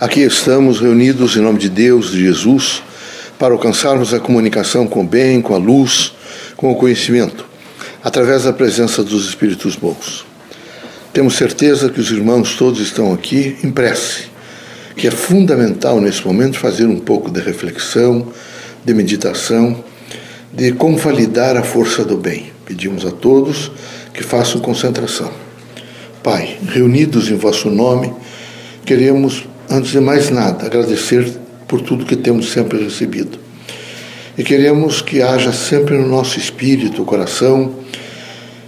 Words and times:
Aqui 0.00 0.20
estamos 0.20 0.80
reunidos 0.80 1.36
em 1.36 1.42
nome 1.42 1.58
de 1.58 1.68
Deus, 1.68 2.12
de 2.12 2.22
Jesus, 2.22 2.82
para 3.38 3.52
alcançarmos 3.52 4.14
a 4.14 4.18
comunicação 4.18 4.86
com 4.86 5.02
o 5.02 5.06
bem, 5.06 5.42
com 5.42 5.54
a 5.54 5.58
luz, 5.58 6.14
com 6.56 6.72
o 6.72 6.74
conhecimento, 6.74 7.44
através 8.02 8.44
da 8.44 8.52
presença 8.54 9.04
dos 9.04 9.28
Espíritos 9.28 9.76
bons. 9.76 10.24
Temos 11.12 11.34
certeza 11.34 11.90
que 11.90 12.00
os 12.00 12.10
irmãos 12.10 12.56
todos 12.56 12.80
estão 12.80 13.12
aqui 13.12 13.58
em 13.62 13.70
prece, 13.70 14.28
que 14.96 15.06
é 15.06 15.10
fundamental 15.10 16.00
nesse 16.00 16.26
momento 16.26 16.58
fazer 16.58 16.86
um 16.86 16.98
pouco 16.98 17.30
de 17.30 17.42
reflexão, 17.42 18.26
de 18.82 18.94
meditação, 18.94 19.84
de 20.50 20.72
como 20.72 20.96
validar 20.96 21.58
a 21.58 21.62
força 21.62 22.06
do 22.06 22.16
bem. 22.16 22.50
Pedimos 22.64 23.04
a 23.04 23.10
todos 23.10 23.70
que 24.14 24.22
façam 24.22 24.62
concentração. 24.62 25.30
Pai, 26.22 26.56
reunidos 26.68 27.28
em 27.28 27.36
vosso 27.36 27.68
nome, 27.68 28.10
queremos 28.86 29.49
antes 29.70 29.92
de 29.92 30.00
mais 30.00 30.30
nada, 30.30 30.66
agradecer 30.66 31.32
por 31.68 31.80
tudo 31.80 32.04
que 32.04 32.16
temos 32.16 32.50
sempre 32.50 32.82
recebido. 32.82 33.38
E 34.36 34.42
queremos 34.42 35.00
que 35.00 35.22
haja 35.22 35.52
sempre 35.52 35.96
no 35.96 36.08
nosso 36.08 36.38
espírito, 36.38 37.04
coração 37.04 37.76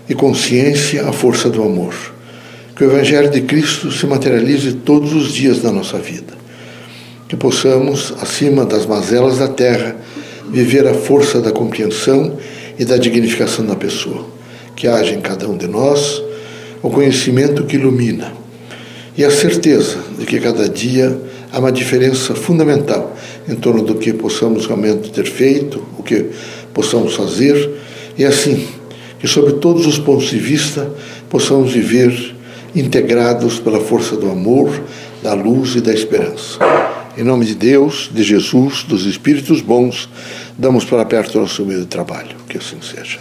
e 0.09 0.15
consciência 0.15 1.09
a 1.09 1.13
força 1.13 1.51
do 1.51 1.63
amor. 1.63 1.95
Que 2.77 2.85
o 2.85 2.91
Evangelho 2.91 3.31
de 3.31 3.41
Cristo 3.43 3.91
se 3.91 4.07
materialize 4.07 4.73
todos 4.75 5.13
os 5.13 5.33
dias 5.33 5.61
da 5.61 5.73
nossa 5.73 5.99
vida. 5.99 6.35
Que 7.29 7.37
possamos, 7.37 8.15
acima 8.21 8.65
das 8.65 8.87
mazelas 8.87 9.39
da 9.39 9.49
terra, 9.49 9.97
viver 10.49 10.87
a 10.87 10.95
força 10.95 11.41
da 11.41 11.51
compreensão 11.51 12.37
e 12.79 12.85
da 12.85 12.97
dignificação 12.97 13.67
da 13.67 13.75
pessoa. 13.75 14.27
Que 14.77 14.87
haja 14.87 15.15
em 15.15 15.21
cada 15.21 15.49
um 15.49 15.57
de 15.57 15.67
nós 15.67 16.23
o 16.83 16.91
conhecimento 16.91 17.65
que 17.65 17.77
ilumina 17.77 18.42
e 19.17 19.25
a 19.25 19.31
certeza 19.31 19.99
de 20.19 20.25
que 20.25 20.41
cada 20.41 20.69
dia 20.69 21.19
há 21.53 21.59
uma 21.59 21.73
diferença 21.73 22.35
fundamental 22.35 23.15
em 23.49 23.55
torno 23.55 23.83
do 23.83 23.97
que 23.97 24.13
possamos 24.13 24.67
realmente 24.67 25.11
ter 25.11 25.27
feito, 25.27 25.85
o 25.99 26.03
que 26.03 26.31
possamos 26.73 27.15
fazer, 27.15 27.71
e 28.17 28.25
assim, 28.25 28.67
que 29.19 29.27
sob 29.27 29.55
todos 29.55 29.87
os 29.87 29.99
pontos 29.99 30.31
de 30.31 30.39
vista 30.39 30.91
possamos 31.29 31.73
viver 31.73 32.35
integrados 32.75 33.59
pela 33.59 33.81
força 33.81 34.17
do 34.17 34.31
amor, 34.31 34.83
da 35.23 35.35
luz 35.35 35.75
e 35.77 35.81
da 35.81 35.93
esperança. 35.93 36.59
Em 37.17 37.23
nome 37.23 37.45
de 37.45 37.55
Deus, 37.55 38.11
de 38.13 38.23
Jesus, 38.23 38.85
dos 38.85 39.05
Espíritos 39.05 39.61
bons, 39.61 40.09
damos 40.57 40.85
para 40.87 41.05
perto 41.05 41.37
o 41.37 41.43
nosso 41.43 41.65
meio 41.65 41.81
de 41.81 41.87
trabalho. 41.87 42.35
Que 42.49 42.57
assim 42.57 42.79
seja. 42.81 43.19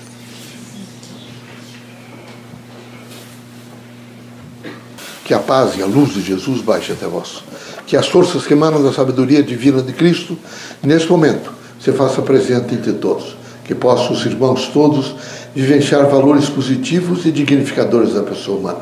Que 5.32 5.36
a 5.36 5.40
paz 5.40 5.78
e 5.78 5.82
a 5.82 5.86
luz 5.86 6.14
de 6.14 6.22
Jesus 6.22 6.62
baixe 6.62 6.92
até 6.92 7.08
vós. 7.08 7.42
Que 7.88 7.96
as 7.96 8.06
forças 8.10 8.46
que 8.46 8.52
emanam 8.52 8.84
da 8.84 8.92
sabedoria 8.92 9.42
divina 9.42 9.82
de 9.82 9.94
Cristo, 9.94 10.38
neste 10.84 11.10
momento, 11.10 11.54
se 11.80 11.94
faça 11.94 12.22
presente 12.22 12.76
entre 12.76 12.92
todos. 12.92 13.38
Que 13.64 13.74
possam 13.74 14.12
os 14.12 14.26
irmãos 14.26 14.68
todos 14.74 15.16
vivenciar 15.56 16.06
valores 16.08 16.50
positivos 16.50 17.26
e 17.26 17.32
dignificadores 17.32 18.14
da 18.14 18.24
pessoa 18.24 18.60
humana. 18.60 18.82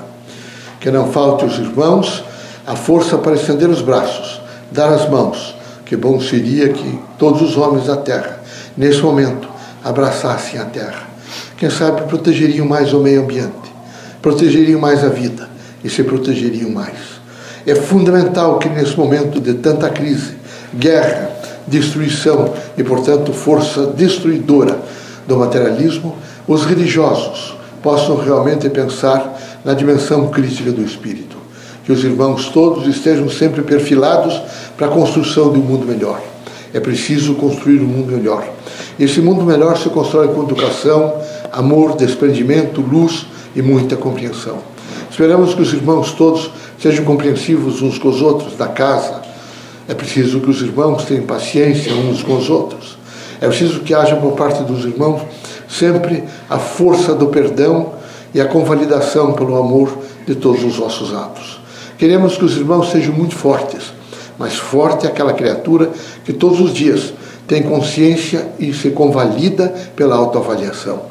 Que 0.80 0.89
não 0.89 1.11
falte 1.11 1.44
aos 1.44 1.59
irmãos 1.59 2.23
a 2.66 2.75
força 2.75 3.16
para 3.19 3.36
estender 3.36 3.69
os 3.69 3.84
braços, 3.84 4.41
dar 4.72 4.91
as 4.91 5.08
mãos. 5.08 5.53
Que 5.86 5.95
bom 5.95 6.19
seria 6.19 6.69
que 6.69 7.00
todos 7.19 7.44
os 7.44 7.58
homens 7.58 7.86
da 7.86 7.97
terra, 7.97 8.41
nesse 8.75 9.02
momento, 9.02 9.47
abraçassem 9.84 10.59
a 10.59 10.66
terra. 10.66 11.08
Quem 11.58 11.69
sabe 11.69 12.08
protegeriam 12.08 12.66
mais 12.66 12.91
o 12.91 13.02
meio 13.02 13.22
ambiente, 13.22 13.72
protegeriam 14.19 14.81
mais 14.81 15.03
a 15.03 15.09
vida 15.09 15.48
e 15.83 15.89
se 15.89 16.03
protegeriam 16.03 16.69
mais. 16.69 17.19
É 17.66 17.75
fundamental 17.75 18.58
que 18.58 18.69
nesse 18.69 18.97
momento 18.97 19.39
de 19.39 19.53
tanta 19.55 19.89
crise, 19.89 20.35
guerra, 20.73 21.30
destruição 21.67 22.53
e, 22.77 22.83
portanto, 22.83 23.33
força 23.33 23.88
destruidora 23.88 24.80
do 25.27 25.38
materialismo, 25.38 26.16
os 26.47 26.66
religiosos 26.66 27.56
possam 27.81 28.18
realmente 28.18 28.69
pensar 28.69 29.38
na 29.63 29.73
dimensão 29.73 30.28
crítica 30.29 30.72
do 30.72 30.81
espírito. 30.81 31.38
Que 31.84 31.91
os 31.91 32.03
irmãos 32.03 32.50
todos 32.50 32.88
estejam 32.88 33.29
sempre 33.29 33.62
perfilados 33.62 34.39
para 34.78 34.88
a 34.88 34.91
construção 34.91 35.51
de 35.51 35.59
um 35.59 35.63
mundo 35.63 35.85
melhor. 35.85 36.22
É 36.73 36.79
preciso 36.79 37.35
construir 37.35 37.79
um 37.81 37.88
mundo 37.88 38.12
melhor. 38.12 38.47
Esse 39.00 39.22
mundo 39.22 39.44
melhor 39.44 39.78
se 39.78 39.89
constrói 39.89 40.28
com 40.28 40.44
educação, 40.44 41.16
amor, 41.51 41.95
desprendimento, 41.95 42.81
luz 42.81 43.25
e 43.56 43.62
muita 43.62 43.95
compreensão. 43.95 44.57
Esperamos 45.19 45.53
que 45.53 45.62
os 45.62 45.74
irmãos 45.74 46.13
todos 46.13 46.50
sejam 46.81 47.03
compreensivos 47.03 47.81
uns 47.81 47.97
com 47.97 48.07
os 48.07 48.22
outros 48.22 48.56
da 48.56 48.69
casa. 48.69 49.22
É 49.85 49.94
preciso 49.94 50.40
que 50.40 50.50
os 50.50 50.62
irmãos 50.62 51.03
tenham 51.03 51.25
paciência 51.25 51.94
uns 51.94 52.24
com 52.24 52.38
os 52.38 52.50
outros. 52.50 52.97
É 53.41 53.47
preciso 53.50 53.81
que 53.81 53.94
haja 53.94 54.16
por 54.16 54.31
parte 54.31 54.63
dos 54.63 54.85
irmãos 54.85 55.22
sempre 55.68 56.24
a 56.50 56.57
força 56.57 57.13
do 57.13 57.28
perdão 57.28 57.96
e 58.34 58.40
a 58.40 58.46
convalidação 58.46 59.34
pelo 59.34 59.57
amor 59.57 59.91
de 60.25 60.35
todos 60.35 60.63
os 60.63 60.78
vossos 60.78 61.13
atos. 61.13 61.59
Queremos 61.97 62.38
que 62.38 62.46
os 62.46 62.56
irmãos 62.56 62.90
sejam 62.90 63.13
muito 63.13 63.36
fortes, 63.36 63.91
mas 64.38 64.56
forte 64.56 65.06
é 65.06 65.09
aquela 65.09 65.34
criatura 65.34 65.91
que 66.24 66.31
todos 66.31 66.62
os 66.62 66.74
dias 66.74 67.13
tem 67.46 67.62
consciência 67.62 68.47
e 68.57 68.74
se 68.74 68.91
convalida 68.91 69.68
pela 69.97 70.16
autoavaliação. 70.16 71.01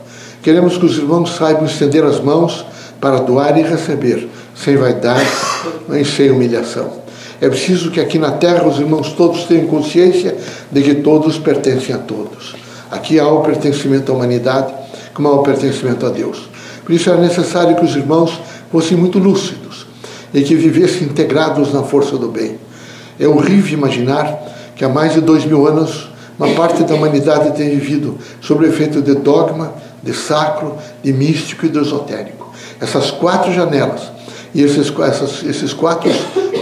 Queremos 0.42 0.78
que 0.78 0.86
os 0.86 0.96
irmãos 0.96 1.36
saibam 1.36 1.66
estender 1.66 2.04
as 2.04 2.19
mãos 2.19 2.64
para 3.00 3.20
doar 3.20 3.56
e 3.59 3.62
receber, 3.62 4.28
sem 4.54 4.76
vaidade 4.76 5.28
nem 5.88 6.04
sem 6.04 6.31
humilhação. 6.31 6.92
É 7.41 7.48
preciso 7.48 7.91
que 7.91 8.00
aqui 8.00 8.19
na 8.19 8.32
terra 8.32 8.66
os 8.66 8.78
irmãos 8.78 9.12
todos 9.12 9.44
tenham 9.44 9.66
consciência 9.69 10.36
de 10.70 10.82
que 10.82 10.97
todos 10.97 11.38
pertencem 11.38 11.94
a 11.94 11.98
todos. 11.98 12.56
Aqui 12.91 13.19
há 13.20 13.28
o 13.28 13.42
pertencimento 13.42 14.10
à 14.10 14.14
humanidade, 14.14 14.72
como 15.14 15.28
há 15.28 15.32
o 15.32 15.42
pertencimento 15.42 16.04
a 16.04 16.10
Deus. 16.10 16.48
Por 16.84 16.92
isso 16.92 17.08
era 17.08 17.20
necessário 17.20 17.76
que 17.76 17.84
os 17.84 17.94
irmãos 17.94 18.41
fossem 18.72 18.97
muito 18.97 19.19
lúcidos 19.19 19.87
e 20.34 20.42
que 20.42 20.56
vivessem 20.56 21.06
integrados 21.06 21.72
na 21.72 21.82
força 21.82 22.16
do 22.16 22.28
bem. 22.28 22.58
É 23.20 23.28
horrível 23.28 23.75
imaginar 23.75 24.37
que 24.75 24.84
há 24.84 24.88
mais 24.88 25.14
de 25.14 25.20
dois 25.20 25.44
mil 25.44 25.66
anos 25.66 26.08
uma 26.38 26.48
parte 26.54 26.84
da 26.84 26.94
humanidade 26.94 27.56
tem 27.56 27.70
vivido 27.70 28.16
sob 28.41 28.64
o 28.64 28.69
efeito 28.69 29.03
de 29.03 29.14
dogma, 29.14 29.75
de 30.03 30.14
sacro, 30.14 30.76
de 31.03 31.12
místico 31.12 31.66
e 31.66 31.69
de 31.69 31.78
esotérico 31.78 32.47
essas 32.80 33.10
quatro 33.10 33.52
janelas 33.52 34.02
e 34.54 34.62
esses, 34.62 34.92
essas, 35.00 35.42
esses 35.44 35.72
quatro 35.72 36.10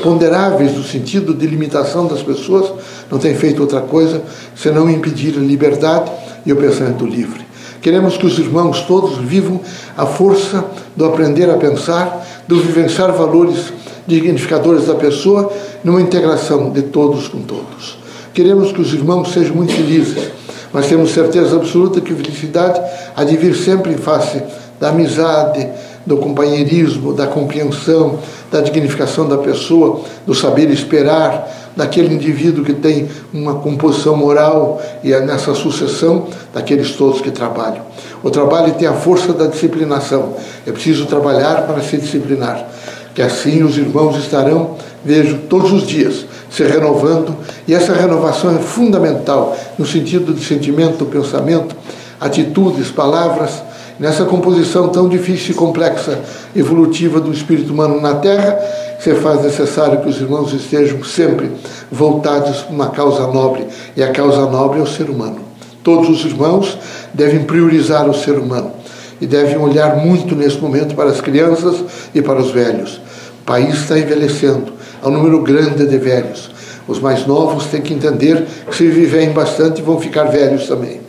ponderáveis 0.03 0.77
no 0.77 0.83
sentido 0.83 1.33
de 1.35 1.47
limitação 1.47 2.07
das 2.07 2.23
pessoas 2.23 2.73
não 3.11 3.19
têm 3.19 3.35
feito 3.35 3.61
outra 3.61 3.81
coisa 3.81 4.23
senão 4.55 4.91
impedir 4.91 5.37
a 5.37 5.41
liberdade 5.41 6.11
e 6.45 6.53
o 6.53 6.57
pensamento 6.57 7.07
livre. 7.07 7.47
Queremos 7.81 8.17
que 8.17 8.27
os 8.27 8.39
irmãos 8.39 8.81
todos 8.83 9.19
vivam 9.19 9.61
a 9.97 10.07
força 10.07 10.65
do 10.97 11.05
aprender 11.05 11.49
a 11.49 11.55
pensar, 11.55 12.27
do 12.49 12.61
vivenciar 12.61 13.13
valores 13.13 13.73
dignificadores 14.07 14.87
da 14.87 14.95
pessoa, 14.95 15.53
numa 15.85 16.01
integração 16.01 16.71
de 16.71 16.83
todos 16.83 17.29
com 17.29 17.43
todos. 17.43 17.99
Queremos 18.33 18.73
que 18.73 18.81
os 18.81 18.93
irmãos 18.93 19.33
sejam 19.33 19.55
muito 19.55 19.73
felizes, 19.73 20.31
mas 20.73 20.87
temos 20.87 21.11
certeza 21.11 21.57
absoluta 21.57 22.01
que 22.01 22.13
a 22.13 22.17
felicidade 22.17 22.81
há 23.15 23.25
de 23.25 23.37
vir 23.37 23.55
sempre 23.55 23.93
em 23.93 23.97
face 23.97 24.43
da 24.81 24.91
amizade, 24.91 25.67
do 26.05 26.17
companheirismo, 26.19 27.13
da 27.13 27.27
compreensão, 27.27 28.19
da 28.51 28.61
dignificação 28.61 29.29
da 29.29 29.39
pessoa, 29.39 30.03
do 30.25 30.35
saber 30.35 30.71
esperar, 30.71 31.49
daquele 31.77 32.15
indivíduo 32.15 32.65
que 32.65 32.73
tem 32.73 33.09
uma 33.35 33.57
composição 33.57 34.17
moral 34.17 34.81
e 35.05 35.13
é 35.13 35.21
nessa 35.21 35.55
sucessão 35.55 36.27
daqueles 36.55 36.93
todos 36.93 37.21
que 37.21 37.31
trabalham. 37.31 37.83
O 38.23 38.31
trabalho 38.31 38.75
tem 38.75 38.89
a 38.89 38.95
força 38.95 39.33
da 39.33 39.47
disciplinação. 39.47 40.35
É 40.67 40.73
preciso 40.73 41.05
trabalhar 41.05 41.67
para 41.67 41.83
se 41.83 41.99
disciplinar. 41.99 42.67
Que 43.15 43.21
assim 43.21 43.63
os 43.63 43.77
irmãos 43.77 44.17
estarão, 44.17 44.77
vejo, 45.05 45.39
todos 45.49 45.71
os 45.73 45.87
dias 45.87 46.25
se 46.51 46.63
renovando, 46.63 47.37
e 47.67 47.75
essa 47.75 47.93
renovação 47.93 48.57
é 48.57 48.59
fundamental 48.59 49.57
no 49.79 49.87
sentido 49.87 50.33
de 50.33 50.45
sentimento, 50.45 51.05
pensamento, 51.07 51.75
atitudes, 52.21 52.91
palavras 52.91 53.63
nessa 53.99 54.25
composição 54.25 54.89
tão 54.89 55.09
difícil 55.09 55.53
e 55.53 55.55
complexa 55.55 56.21
evolutiva 56.55 57.21
do 57.21 57.33
espírito 57.33 57.73
humano 57.73 58.01
na 58.01 58.15
Terra, 58.17 58.59
se 59.01 59.15
faz 59.15 59.43
necessário 59.43 60.01
que 60.01 60.09
os 60.09 60.21
irmãos 60.21 60.53
estejam 60.53 61.03
sempre 61.05 61.51
voltados 61.91 62.59
para 62.59 62.75
uma 62.75 62.89
causa 62.91 63.27
nobre, 63.27 63.67
e 63.97 64.03
a 64.03 64.11
causa 64.11 64.47
nobre 64.47 64.81
é 64.81 64.83
o 64.83 64.87
ser 64.87 65.09
humano. 65.09 65.41
Todos 65.83 66.09
os 66.09 66.25
irmãos 66.25 66.77
devem 67.15 67.45
priorizar 67.45 68.09
o 68.09 68.15
ser 68.15 68.39
humano 68.39 68.73
e 69.21 69.27
devem 69.27 69.57
olhar 69.57 69.97
muito 69.97 70.35
nesse 70.35 70.59
momento 70.59 70.95
para 70.95 71.11
as 71.11 71.21
crianças 71.21 71.77
e 72.15 72.21
para 72.21 72.41
os 72.41 72.51
velhos. 72.51 73.01
O 73.41 73.45
país 73.47 73.75
está 73.75 73.99
envelhecendo, 73.99 74.73
há 75.07 75.09
um 75.09 75.13
número 75.13 75.41
grande 75.41 75.87
de 75.87 75.99
velhos. 75.99 76.51
Os 76.89 76.99
mais 76.99 77.25
novos 77.27 77.67
têm 77.67 77.81
que 77.81 77.95
entender 77.95 78.45
que 78.69 78.77
se 78.77 78.89
viverem 78.89 79.31
bastante 79.31 79.81
vão 79.81 80.01
ficar 80.01 80.25
velhos 80.25 80.67
também. 80.67 81.01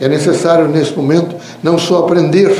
É 0.00 0.08
necessário, 0.08 0.66
nesse 0.68 0.96
momento, 0.96 1.36
não 1.62 1.78
só 1.78 1.98
aprender 1.98 2.50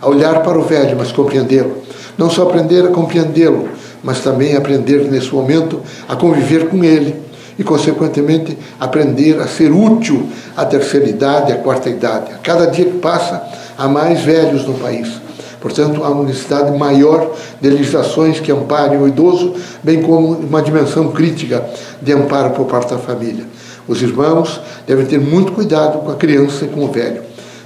a 0.00 0.08
olhar 0.08 0.42
para 0.42 0.58
o 0.58 0.62
velho, 0.62 0.96
mas 0.98 1.12
compreendê-lo. 1.12 1.76
Não 2.18 2.28
só 2.28 2.42
aprender 2.42 2.84
a 2.84 2.88
compreendê-lo, 2.88 3.68
mas 4.02 4.18
também 4.18 4.56
aprender 4.56 5.08
nesse 5.08 5.32
momento 5.32 5.80
a 6.08 6.16
conviver 6.16 6.68
com 6.68 6.82
ele 6.82 7.14
e, 7.56 7.62
consequentemente, 7.62 8.58
aprender 8.80 9.40
a 9.40 9.46
ser 9.46 9.70
útil 9.70 10.28
à 10.56 10.64
terceira 10.64 11.08
idade, 11.08 11.52
à 11.52 11.56
quarta 11.56 11.88
idade. 11.88 12.32
A 12.32 12.38
cada 12.38 12.66
dia 12.66 12.86
que 12.86 12.98
passa, 12.98 13.40
há 13.78 13.86
mais 13.86 14.22
velhos 14.22 14.66
no 14.66 14.74
país. 14.74 15.21
Portanto, 15.62 16.02
há 16.02 16.10
uma 16.10 16.24
necessidade 16.24 16.76
maior 16.76 17.30
de 17.60 17.70
legislações 17.70 18.40
que 18.40 18.50
amparem 18.50 19.00
o 19.00 19.06
idoso, 19.06 19.54
bem 19.80 20.02
como 20.02 20.32
uma 20.32 20.60
dimensão 20.60 21.12
crítica 21.12 21.64
de 22.02 22.12
amparo 22.12 22.50
por 22.50 22.66
parte 22.66 22.92
da 22.92 22.98
família. 22.98 23.46
Os 23.86 24.02
irmãos 24.02 24.60
devem 24.88 25.06
ter 25.06 25.20
muito 25.20 25.52
cuidado 25.52 26.00
com 26.00 26.10
a 26.10 26.16
criança 26.16 26.64
e 26.64 26.68
com 26.68 26.84
o 26.84 26.88
velho. 26.90 27.22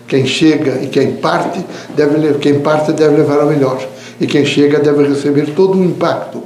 Quem 0.06 0.26
chega 0.26 0.82
e 0.82 0.88
quem 0.88 1.16
parte 1.16 1.64
deve, 1.96 2.34
quem 2.34 2.60
parte 2.60 2.92
deve 2.92 3.16
levar 3.16 3.40
ao 3.40 3.46
melhor. 3.46 3.82
E 4.20 4.26
quem 4.26 4.44
chega 4.44 4.78
deve 4.78 5.08
receber 5.08 5.54
todo 5.54 5.78
o 5.78 5.84
impacto 5.84 6.42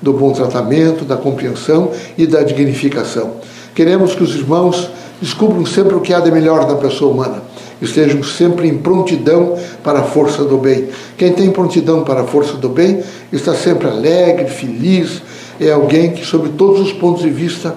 do 0.00 0.12
bom 0.12 0.32
tratamento, 0.32 1.04
da 1.04 1.16
compreensão 1.16 1.90
e 2.16 2.26
da 2.28 2.42
dignificação. 2.42 3.32
Queremos 3.74 4.14
que 4.14 4.22
os 4.22 4.34
irmãos 4.36 4.88
descubram 5.20 5.66
sempre 5.66 5.94
o 5.94 6.00
que 6.00 6.14
há 6.14 6.20
de 6.20 6.30
melhor 6.30 6.66
na 6.66 6.76
pessoa 6.76 7.12
humana 7.12 7.51
estejam 7.84 8.22
sempre 8.22 8.68
em 8.68 8.78
prontidão 8.78 9.58
para 9.82 10.00
a 10.00 10.04
força 10.04 10.44
do 10.44 10.58
bem. 10.58 10.88
Quem 11.16 11.32
tem 11.32 11.50
prontidão 11.50 12.04
para 12.04 12.22
a 12.22 12.24
força 12.24 12.54
do 12.54 12.68
bem 12.68 13.02
está 13.32 13.54
sempre 13.54 13.88
alegre, 13.88 14.46
feliz, 14.46 15.22
é 15.60 15.70
alguém 15.70 16.12
que, 16.12 16.24
sob 16.24 16.50
todos 16.50 16.80
os 16.80 16.92
pontos 16.92 17.22
de 17.22 17.30
vista, 17.30 17.74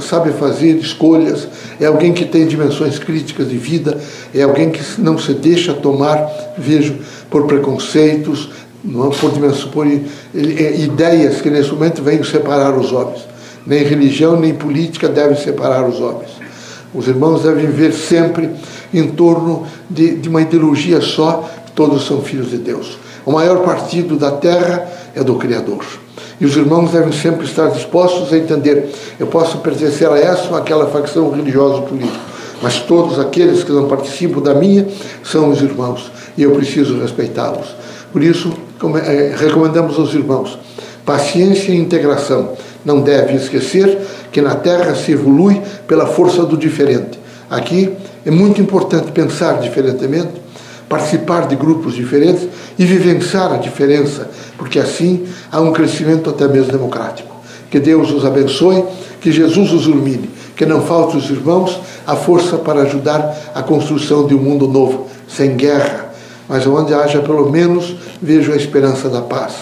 sabe 0.00 0.32
fazer 0.32 0.76
escolhas, 0.76 1.48
é 1.80 1.86
alguém 1.86 2.12
que 2.12 2.24
tem 2.24 2.46
dimensões 2.46 2.98
críticas 2.98 3.48
de 3.48 3.56
vida, 3.56 3.98
é 4.34 4.42
alguém 4.42 4.70
que 4.70 4.82
não 5.00 5.18
se 5.18 5.32
deixa 5.34 5.74
tomar, 5.74 6.26
vejo, 6.56 6.96
por 7.30 7.46
preconceitos, 7.46 8.50
por, 9.20 9.32
dimensões, 9.32 9.64
por 9.64 9.86
é, 9.86 10.80
ideias 10.80 11.40
que 11.40 11.50
nesse 11.50 11.72
momento 11.72 12.02
vêm 12.02 12.22
separar 12.22 12.76
os 12.76 12.92
homens. 12.92 13.26
Nem 13.66 13.82
religião, 13.82 14.38
nem 14.38 14.54
política 14.54 15.08
devem 15.08 15.36
separar 15.36 15.88
os 15.88 16.00
homens. 16.00 16.30
Os 16.94 17.08
irmãos 17.08 17.42
devem 17.42 17.66
viver 17.66 17.92
sempre 17.92 18.50
em 18.98 19.08
torno 19.08 19.66
de, 19.88 20.16
de 20.16 20.28
uma 20.28 20.42
ideologia 20.42 21.00
só, 21.00 21.48
todos 21.74 22.06
são 22.06 22.22
filhos 22.22 22.50
de 22.50 22.58
Deus. 22.58 22.98
O 23.26 23.32
maior 23.32 23.62
partido 23.62 24.16
da 24.16 24.30
terra 24.30 24.86
é 25.14 25.22
do 25.22 25.34
Criador. 25.36 25.84
E 26.40 26.44
os 26.44 26.56
irmãos 26.56 26.90
devem 26.90 27.12
sempre 27.12 27.46
estar 27.46 27.68
dispostos 27.68 28.32
a 28.32 28.38
entender: 28.38 28.92
eu 29.18 29.26
posso 29.26 29.58
pertencer 29.58 30.08
a 30.08 30.18
essa 30.18 30.50
ou 30.50 30.56
aquela 30.56 30.86
facção 30.86 31.30
religiosa 31.30 31.76
ou 31.76 31.82
política, 31.82 32.18
mas 32.62 32.80
todos 32.80 33.18
aqueles 33.18 33.62
que 33.62 33.72
não 33.72 33.88
participam 33.88 34.40
da 34.40 34.54
minha 34.54 34.86
são 35.22 35.50
os 35.50 35.62
irmãos 35.62 36.10
e 36.36 36.42
eu 36.42 36.50
preciso 36.52 36.98
respeitá-los. 36.98 37.74
Por 38.12 38.22
isso, 38.22 38.52
é, 39.04 39.34
recomendamos 39.36 39.98
aos 39.98 40.12
irmãos 40.14 40.58
paciência 41.04 41.70
e 41.70 41.76
integração. 41.76 42.52
Não 42.84 43.00
deve 43.00 43.34
esquecer 43.34 43.98
que 44.32 44.40
na 44.40 44.54
Terra 44.56 44.94
se 44.94 45.12
evolui 45.12 45.60
pela 45.86 46.06
força 46.06 46.44
do 46.44 46.56
diferente. 46.56 47.18
Aqui 47.50 47.92
é 48.24 48.30
muito 48.30 48.60
importante 48.60 49.12
pensar 49.12 49.60
diferentemente, 49.60 50.42
participar 50.88 51.46
de 51.46 51.56
grupos 51.56 51.94
diferentes 51.94 52.48
e 52.78 52.84
vivenciar 52.84 53.52
a 53.52 53.56
diferença, 53.56 54.30
porque 54.56 54.78
assim 54.78 55.26
há 55.50 55.60
um 55.60 55.72
crescimento 55.72 56.30
até 56.30 56.46
mesmo 56.48 56.72
democrático. 56.72 57.34
Que 57.70 57.80
Deus 57.80 58.10
os 58.10 58.24
abençoe, 58.24 58.84
que 59.20 59.32
Jesus 59.32 59.72
os 59.72 59.86
ilumine, 59.86 60.30
que 60.56 60.64
não 60.64 60.82
falte 60.82 61.16
os 61.16 61.28
irmãos 61.28 61.80
a 62.06 62.14
força 62.14 62.56
para 62.56 62.82
ajudar 62.82 63.36
a 63.54 63.62
construção 63.62 64.26
de 64.26 64.34
um 64.34 64.38
mundo 64.38 64.68
novo, 64.68 65.08
sem 65.28 65.56
guerra, 65.56 66.12
mas 66.48 66.66
onde 66.66 66.94
haja 66.94 67.20
pelo 67.20 67.50
menos, 67.50 67.96
vejo 68.20 68.52
a 68.52 68.56
esperança 68.56 69.08
da 69.08 69.22
paz. 69.22 69.54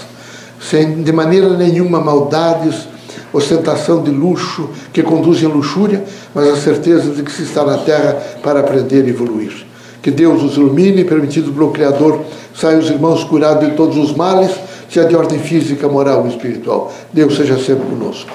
Sem 0.60 1.02
de 1.02 1.12
maneira 1.12 1.56
nenhuma 1.56 2.00
maldades, 2.00 2.88
ostentação 3.32 4.02
de 4.02 4.10
luxo 4.10 4.68
que 4.92 5.02
conduzem 5.02 5.48
à 5.48 5.52
luxúria, 5.52 6.04
mas 6.34 6.48
a 6.48 6.56
certeza 6.56 7.10
de 7.10 7.22
que 7.22 7.32
se 7.32 7.42
está 7.42 7.64
na 7.64 7.78
terra 7.78 8.14
para 8.42 8.60
aprender 8.60 9.06
e 9.06 9.10
evoluir. 9.10 9.66
Que 10.02 10.10
Deus 10.10 10.42
os 10.42 10.56
ilumine, 10.56 11.04
permitido 11.04 11.52
pelo 11.52 11.70
Criador, 11.70 12.20
saiam 12.54 12.80
os 12.80 12.90
irmãos 12.90 13.24
curados 13.24 13.68
de 13.68 13.76
todos 13.76 13.96
os 13.96 14.14
males, 14.14 14.50
seja 14.88 15.06
de 15.06 15.16
ordem 15.16 15.38
física, 15.38 15.88
moral 15.88 16.26
e 16.26 16.30
espiritual. 16.30 16.92
Deus 17.12 17.36
seja 17.36 17.56
sempre 17.56 17.86
conosco. 17.86 18.30